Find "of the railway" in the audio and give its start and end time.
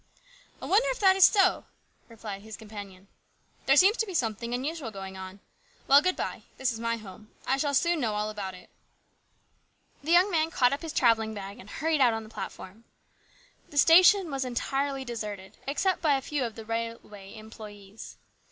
16.45-17.35